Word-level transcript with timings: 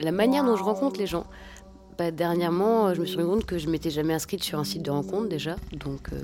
La 0.00 0.12
manière 0.12 0.44
dont 0.44 0.56
je 0.56 0.62
rencontre 0.62 0.98
les 0.98 1.06
gens. 1.06 1.26
Bah, 1.98 2.10
dernièrement, 2.10 2.94
je 2.94 3.00
me 3.00 3.06
suis 3.06 3.16
rendu 3.16 3.28
compte 3.28 3.44
que 3.46 3.58
je 3.58 3.68
m'étais 3.68 3.90
jamais 3.90 4.14
inscrite 4.14 4.42
sur 4.44 4.58
un 4.58 4.64
site 4.64 4.82
de 4.82 4.90
rencontre 4.90 5.28
déjà. 5.28 5.56
Donc, 5.72 6.10
euh, 6.12 6.22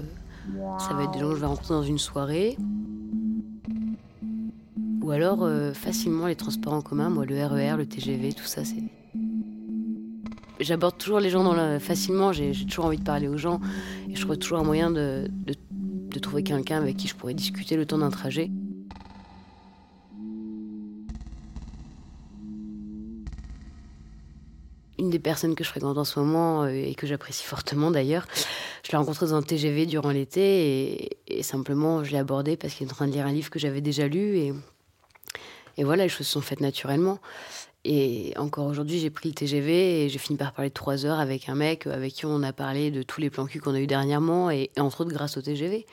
ça 0.78 0.94
va 0.94 1.04
être 1.04 1.12
des 1.12 1.18
gens 1.18 1.30
que 1.30 1.36
je 1.36 1.40
vais 1.40 1.46
rencontrer 1.46 1.74
dans 1.74 1.82
une 1.82 1.98
soirée. 1.98 2.56
Ou 5.02 5.10
alors, 5.10 5.42
euh, 5.42 5.72
facilement, 5.72 6.26
les 6.26 6.36
transports 6.36 6.74
en 6.74 6.82
commun, 6.82 7.10
moi, 7.10 7.24
le 7.24 7.34
RER, 7.44 7.72
e 7.72 7.76
le 7.76 7.86
TGV, 7.86 8.32
tout 8.32 8.44
ça, 8.44 8.64
c'est. 8.64 8.82
J'aborde 10.62 10.96
toujours 10.96 11.20
les 11.20 11.30
gens 11.30 11.78
facilement, 11.80 12.32
j'ai 12.32 12.52
toujours 12.66 12.86
envie 12.86 12.98
de 12.98 13.04
parler 13.04 13.28
aux 13.28 13.36
gens 13.36 13.60
et 14.08 14.14
je 14.14 14.20
trouve 14.20 14.38
toujours 14.38 14.58
un 14.58 14.64
moyen 14.64 14.90
de 14.90 15.28
trouver 16.20 16.42
quelqu'un 16.42 16.78
avec 16.78 16.96
qui 16.96 17.08
je 17.08 17.14
pourrais 17.14 17.34
discuter 17.34 17.76
le 17.76 17.86
temps 17.86 17.98
d'un 17.98 18.10
trajet. 18.10 18.50
une 25.02 25.10
des 25.10 25.18
personnes 25.18 25.54
que 25.54 25.64
je 25.64 25.68
fréquente 25.68 25.98
en 25.98 26.04
ce 26.04 26.18
moment 26.18 26.62
euh, 26.62 26.68
et 26.68 26.94
que 26.94 27.06
j'apprécie 27.06 27.44
fortement 27.44 27.90
d'ailleurs. 27.90 28.26
Je 28.84 28.92
l'ai 28.92 28.98
rencontrée 28.98 29.26
dans 29.26 29.34
un 29.34 29.42
TGV 29.42 29.86
durant 29.86 30.10
l'été 30.10 31.08
et, 31.26 31.42
simplement 31.42 32.04
je 32.04 32.12
l'ai 32.12 32.18
abordée 32.18 32.56
parce 32.56 32.74
qu'il 32.74 32.86
est 32.86 32.90
en 32.90 32.94
train 32.94 33.08
de 33.08 33.12
lire 33.12 33.26
un 33.26 33.32
livre 33.32 33.50
que 33.50 33.58
j'avais 33.58 33.80
déjà 33.80 34.06
lu 34.06 34.36
et, 34.38 34.54
et 35.76 35.84
voilà, 35.84 36.04
les 36.04 36.08
choses 36.08 36.26
se 36.26 36.32
sont 36.34 36.40
faites 36.40 36.60
naturellement. 36.60 37.18
Et 37.84 38.32
encore 38.36 38.66
aujourd'hui, 38.66 39.00
j'ai 39.00 39.10
pris 39.10 39.28
le 39.28 39.34
TGV 39.34 40.04
et 40.04 40.08
j'ai 40.08 40.18
fini 40.18 40.38
par 40.38 40.52
parler 40.52 40.68
de 40.68 40.74
trois 40.74 41.04
heures 41.04 41.18
avec 41.18 41.48
un 41.48 41.56
mec 41.56 41.86
avec 41.88 42.12
qui 42.12 42.26
on 42.26 42.42
a 42.44 42.52
parlé 42.52 42.92
de 42.92 43.02
tous 43.02 43.20
les 43.20 43.28
plans 43.28 43.46
cul 43.46 43.60
qu'on 43.60 43.74
a 43.74 43.80
eu 43.80 43.88
dernièrement 43.88 44.50
et, 44.50 44.70
entre 44.78 45.00
autres 45.00 45.12
grâce 45.12 45.36
au 45.36 45.42
TGV. 45.42 45.86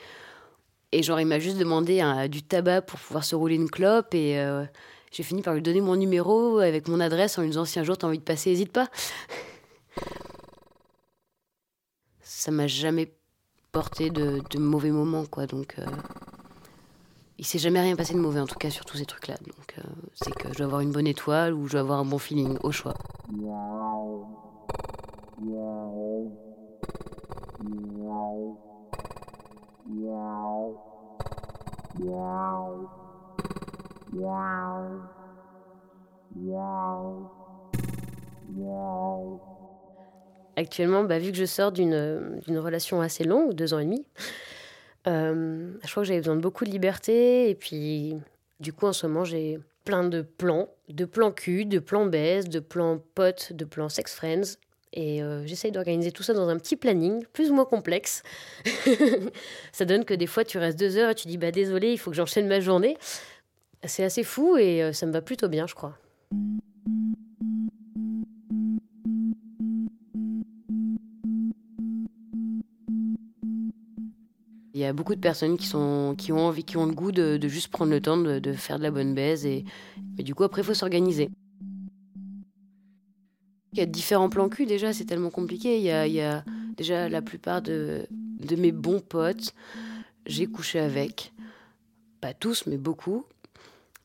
Et 0.92 1.04
genre, 1.04 1.20
il 1.20 1.26
m'a 1.26 1.40
juste 1.40 1.58
demandé 1.58 2.04
du 2.30 2.44
tabac 2.44 2.82
pour 2.84 3.00
pouvoir 3.00 3.24
se 3.24 3.36
rouler 3.36 3.56
une 3.56 3.70
clope 3.70 4.14
et, 4.14 4.40
euh, 4.40 4.66
j'ai 5.12 5.24
fini 5.24 5.42
par 5.42 5.56
lui 5.56 5.62
donner 5.64 5.82
mon 5.82 5.96
numéro 5.96 6.60
avec 6.60 6.88
mon 6.88 7.00
adresse 7.00 7.38
en 7.40 7.42
lui 7.42 7.50
disant 7.50 7.66
si 7.66 7.80
un 7.80 7.84
jour 7.84 7.98
t'as 7.98 8.06
envie 8.08 8.20
de 8.20 8.24
passer, 8.24 8.52
hésite 8.52 8.72
pas. 8.72 8.90
Ça 12.22 12.52
m'a 12.52 12.68
jamais 12.68 13.12
porté 13.72 14.12
de, 14.12 14.42
mauvais 14.58 14.92
moments, 14.92 15.26
quoi. 15.26 15.48
Donc, 15.48 15.76
euh, 15.80 15.86
il 17.40 17.46
s'est 17.46 17.58
jamais 17.58 17.80
rien 17.80 17.96
passé 17.96 18.14
de 18.14 18.20
mauvais, 18.20 18.42
en 18.42 18.46
tout 18.46 18.60
cas, 18.60 18.70
sur 18.70 18.84
tous 18.84 18.98
ces 18.98 19.06
trucs-là. 19.06 19.36
Donc, 19.36 19.76
euh, 19.78 19.82
c'est 20.14 20.34
que 20.36 20.50
je 20.50 20.58
dois 20.58 20.66
avoir 20.66 20.82
une 20.82 20.92
bonne 20.92 21.08
étoile 21.08 21.54
ou 21.54 21.68
je 21.68 21.72
dois 21.72 21.82
avoir 21.82 22.00
un 22.00 22.06
bon 22.06 22.18
feeling, 22.18 22.58
au 22.64 22.72
choix. 22.72 22.96
Actuellement, 40.58 41.06
bah, 41.06 41.20
vu 41.20 41.32
que 41.32 41.38
je 41.38 41.46
sors 41.46 41.72
d'une 41.72 42.42
relation 42.50 43.00
assez 43.00 43.24
longue, 43.24 43.54
deux 43.54 43.74
ans 43.74 43.80
et 43.80 43.86
demi, 43.86 44.06
euh, 45.08 45.72
je 45.84 45.92
crois 45.92 46.04
que 46.04 46.08
j'avais 46.08 46.20
besoin 46.20 46.36
de 46.36 46.42
beaucoup 46.42 46.66
de 46.66 46.70
liberté. 46.70 47.50
Et 47.50 47.56
puis, 47.56 48.16
du 48.60 48.74
coup, 48.74 48.86
en 48.86 48.94
ce 48.94 49.08
moment, 49.08 49.24
j'ai 49.24 49.60
plein 49.86 50.04
de 50.04 50.22
plans, 50.22 50.70
de 50.90 51.06
plans 51.06 51.32
cul, 51.32 51.66
de 51.66 51.80
plans 51.80 52.06
baisse, 52.06 52.48
de 52.48 52.60
plans 52.60 53.00
potes, 53.16 53.54
de 53.54 53.66
plans 53.66 53.90
sex 53.90 54.14
friends. 54.14 54.58
Et 54.94 55.22
euh, 55.22 55.46
j'essaye 55.46 55.72
d'organiser 55.72 56.12
tout 56.12 56.24
ça 56.24 56.34
dans 56.34 56.50
un 56.50 56.58
petit 56.58 56.76
planning, 56.76 57.24
plus 57.34 57.52
ou 57.52 57.54
moins 57.54 57.66
complexe. 57.66 58.24
ça 59.72 59.86
donne 59.86 60.04
que 60.04 60.14
des 60.14 60.28
fois, 60.28 60.44
tu 60.44 60.58
restes 60.58 60.80
deux 60.80 60.98
heures 60.98 61.12
et 61.12 61.16
tu 61.16 61.28
dis 61.28 61.38
bah 61.38 61.52
désolé, 61.52 61.92
il 61.92 61.98
faut 61.98 62.10
que 62.10 62.18
j'enchaîne 62.18 62.48
ma 62.48 62.60
journée. 62.60 62.98
C'est 63.84 64.04
assez 64.04 64.24
fou 64.24 64.58
et 64.58 64.84
euh, 64.84 64.92
ça 64.92 65.06
me 65.06 65.12
va 65.12 65.22
plutôt 65.22 65.48
bien, 65.48 65.68
je 65.68 65.76
crois. 65.76 65.96
Il 74.74 74.80
y 74.80 74.86
a 74.86 74.94
beaucoup 74.94 75.16
de 75.16 75.20
personnes 75.20 75.58
qui, 75.58 75.66
sont, 75.66 76.16
qui 76.18 76.32
ont 76.32 76.48
envie, 76.48 76.64
qui 76.64 76.78
ont 76.78 76.86
le 76.86 76.94
goût 76.94 77.12
de, 77.12 77.40
juste 77.48 77.70
prendre 77.70 77.92
le 77.92 78.02
temps 78.02 78.18
de, 78.18 78.54
faire 78.54 78.78
de 78.78 78.84
la 78.84 78.92
bonne 78.92 79.16
baise. 79.16 79.46
Et, 79.46 79.66
du 80.18 80.36
coup, 80.36 80.44
après, 80.44 80.62
il 80.62 80.66
faut 80.66 80.74
s'organiser. 80.74 81.30
Il 83.74 83.80
y 83.80 83.82
a 83.82 83.86
différents 83.86 84.30
plans 84.30 84.50
cul 84.50 84.66
déjà, 84.66 84.94
c'est 84.94 85.06
tellement 85.06 85.32
compliqué. 85.32 85.78
Il 85.78 85.84
y 85.84 86.22
a, 86.22 86.44
déjà 86.78 87.10
la 87.10 87.22
plupart 87.22 87.62
de, 87.62 88.06
de 88.12 88.56
mes 88.56 88.72
bons 88.72 89.00
potes, 89.00 89.54
j'ai 90.26 90.46
couché 90.46 90.80
avec. 90.80 91.34
Pas 92.22 92.34
tous, 92.34 92.66
mais 92.68 92.78
beaucoup. 92.78 93.26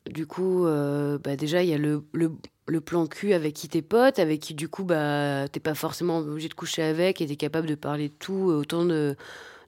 Du 0.09 0.25
coup, 0.25 0.65
euh, 0.65 1.17
bah 1.17 1.35
déjà, 1.35 1.63
il 1.63 1.69
y 1.69 1.73
a 1.73 1.77
le, 1.77 2.03
le, 2.13 2.81
plan 2.81 3.07
cul 3.07 3.33
avec 3.33 3.53
qui 3.53 3.67
t'es 3.67 3.81
pote, 3.81 4.19
avec 4.19 4.39
qui, 4.39 4.53
du 4.53 4.69
coup, 4.69 4.83
bah, 4.83 5.47
t'es 5.51 5.59
pas 5.59 5.73
forcément 5.73 6.19
obligé 6.19 6.47
de 6.47 6.53
coucher 6.53 6.83
avec 6.83 7.21
et 7.21 7.27
t'es 7.27 7.35
capable 7.35 7.67
de 7.67 7.75
parler 7.75 8.09
de 8.09 8.13
tout, 8.13 8.33
autant 8.33 8.85
de, 8.85 9.15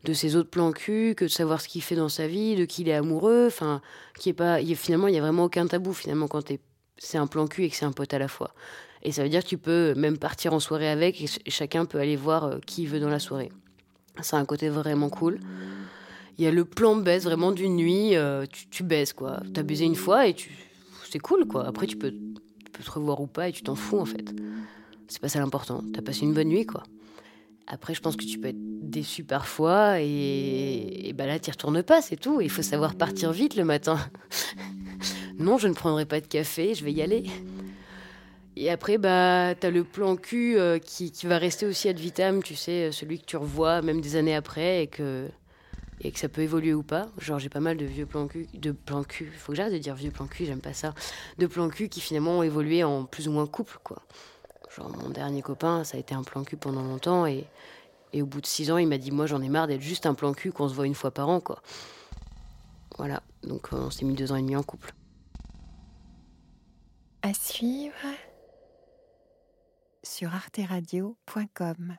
de 0.04 0.14
ses 0.14 0.36
autres 0.36 0.50
plans 0.50 0.72
cul 0.72 1.16
que 1.16 1.26
de 1.26 1.30
savoir 1.30 1.62
ce 1.62 1.68
qu'il 1.68 1.82
fait 1.82 1.96
dans 1.96 2.10
sa 2.10 2.28
vie, 2.28 2.56
de 2.56 2.66
qui 2.66 2.84
il 2.84 2.90
est 2.90 2.94
amoureux. 2.94 3.46
Enfin, 3.48 3.82
qui 4.18 4.30
est 4.30 4.34
pas. 4.34 4.62
Y 4.62 4.76
finalement, 4.76 5.08
il 5.08 5.16
y 5.16 5.18
a 5.18 5.22
vraiment 5.22 5.46
aucun 5.46 5.68
tabou, 5.68 5.94
finalement, 5.94 6.28
quand 6.28 6.52
c'est 6.98 7.18
un 7.18 7.28
plan 7.28 7.48
cul 7.48 7.64
et 7.64 7.70
que 7.70 7.76
c'est 7.76 7.86
un 7.86 7.92
pote 7.92 8.14
à 8.14 8.20
la 8.20 8.28
fois. 8.28 8.54
Et 9.04 9.12
ça 9.12 9.24
veut 9.24 9.30
dire 9.30 9.44
que 9.44 9.48
tu 9.48 9.58
peux 9.58 9.94
même 9.96 10.18
partir 10.18 10.54
en 10.54 10.60
soirée 10.60 10.90
avec 10.90 11.22
et, 11.22 11.50
chacun 11.50 11.86
peut 11.86 12.00
aller 12.00 12.16
voir 12.16 12.46
euh, 12.46 12.58
qui 12.66 12.84
il 12.84 12.90
veut 12.90 13.00
dans 13.00 13.10
la 13.10 13.20
soirée. 13.20 13.52
C'est 14.22 14.36
un 14.36 14.46
côté 14.46 14.70
vraiment 14.70 15.10
cool. 15.10 15.40
Il 16.38 16.44
y 16.44 16.48
a 16.48 16.52
le 16.52 16.66
plan 16.66 16.96
baisse 16.96 17.24
vraiment 17.24 17.52
d'une 17.52 17.76
nuit, 17.76 18.16
euh, 18.16 18.46
tu, 18.52 18.68
tu 18.68 18.84
baises 18.84 19.14
quoi. 19.14 19.40
T'as 19.54 19.64
baisé 19.64 19.86
une 19.86 19.96
fois 19.96 20.28
et 20.28 20.34
tu, 20.34 20.52
c'est 21.10 21.20
cool 21.20 21.48
quoi. 21.48 21.68
Après 21.68 21.88
tu 21.88 21.98
peux, 21.98 22.12
peux 22.74 22.84
te 22.84 22.92
revoir 22.92 23.22
ou 23.22 23.28
pas 23.28 23.50
et 23.50 23.52
tu 23.52 23.64
t'en 23.64 23.76
fous 23.76 24.00
en 24.00 24.06
fait. 24.06 24.34
C'est 25.08 25.22
pas 25.22 25.30
ça 25.30 25.40
l'important. 25.40 25.84
T'as 25.94 26.02
passé 26.02 26.24
une 26.24 26.34
bonne 26.34 26.50
nuit 26.50 26.66
quoi. 26.66 26.84
Après 27.68 27.94
je 27.94 28.02
pense 28.02 28.16
que 28.16 28.26
tu 28.26 28.40
peux 28.40 28.50
être 28.50 28.58
déçu 28.58 29.24
parfois 29.24 30.00
et, 30.00 31.14
bah 31.16 31.26
là 31.26 31.40
t'y 31.40 31.52
retournes 31.52 31.84
pas, 31.84 32.02
c'est 32.02 32.16
tout. 32.16 32.42
Il 32.42 32.50
faut 32.50 32.62
savoir 32.62 32.96
partir 32.96 33.32
vite 33.32 33.56
le 33.56 33.66
matin. 33.66 34.00
non, 35.40 35.58
je 35.58 35.68
ne 35.68 35.74
prendrai 35.74 36.06
pas 36.06 36.22
de 36.22 36.28
café, 36.28 36.74
je 36.74 36.84
vais 36.84 36.94
y 36.94 37.02
aller. 37.02 37.26
Et 38.60 38.72
après, 38.72 38.98
bah, 38.98 39.54
t'as 39.54 39.70
le 39.70 39.84
plan 39.84 40.16
cul 40.16 40.58
euh, 40.58 40.80
qui, 40.80 41.12
qui, 41.12 41.28
va 41.28 41.38
rester 41.38 41.68
aussi 41.68 41.90
ad 41.90 42.00
vitam, 42.00 42.42
tu 42.42 42.56
sais, 42.56 42.92
celui 42.92 43.20
que 43.20 43.26
tu 43.26 43.38
revois 43.38 43.84
même 43.84 44.02
des 44.02 44.16
années 44.16 44.34
après 44.34 44.84
et 44.84 44.88
que 44.88 45.30
et 46.02 46.12
que 46.12 46.20
ça 46.20 46.30
peut 46.30 46.42
évoluer 46.42 46.74
ou 46.74 46.84
pas. 46.84 47.08
Genre, 47.18 47.40
j'ai 47.40 47.50
pas 47.50 47.60
mal 47.60 47.78
de 47.78 47.86
vieux 47.86 48.06
plans 48.06 48.28
cul, 48.28 48.48
de 48.54 48.72
plans 48.72 49.04
faut 49.38 49.52
que 49.52 49.56
j'arrête 49.56 49.74
de 49.74 49.78
dire 49.78 49.96
vieux 49.96 50.12
plans 50.12 50.28
cul, 50.28 50.46
j'aime 50.46 50.62
pas 50.62 50.74
ça, 50.74 50.94
de 51.38 51.48
plans 51.48 51.70
cul 51.70 51.90
qui 51.90 52.02
finalement 52.02 52.40
ont 52.40 52.44
évolué 52.44 52.84
en 52.84 53.06
plus 53.06 53.28
ou 53.28 53.32
moins 53.32 53.48
couple, 53.48 53.78
quoi. 53.84 54.04
Mon 54.80 55.10
dernier 55.10 55.42
copain, 55.42 55.84
ça 55.84 55.98
a 55.98 56.00
été 56.00 56.14
un 56.14 56.24
plan 56.24 56.44
cul 56.44 56.58
pendant 56.58 56.84
longtemps 56.84 57.26
et, 57.26 57.46
et 58.14 58.22
au 58.22 58.26
bout 58.26 58.42
de 58.42 58.46
six 58.46 58.72
ans, 58.72 58.78
il 58.78 58.88
m'a 58.88 58.98
dit 58.98 59.12
Moi, 59.12 59.26
j'en 59.26 59.42
ai 59.42 59.50
marre 59.50 59.68
d'être 59.68 59.82
juste 59.82 60.06
un 60.06 60.14
plan 60.14 60.34
cul 60.34 60.52
qu'on 60.52 60.70
se 60.70 60.74
voit 60.74 60.86
une 60.86 60.96
fois 60.96 61.12
par 61.12 61.30
an, 61.30 61.40
quoi. 61.40 61.62
Voilà, 62.98 63.22
donc 63.44 63.70
on 63.72 63.90
s'est 63.90 64.06
mis 64.06 64.16
deux 64.16 64.32
ans 64.32 64.36
et 64.36 64.42
demi 64.42 64.56
en 64.56 64.64
couple. 64.64 64.94
À 67.22 67.34
suivre 67.34 67.94
sur 70.04 70.34
arteradio.com. 70.34 71.98